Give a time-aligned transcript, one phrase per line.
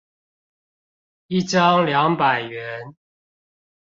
[1.27, 2.95] 一張兩百元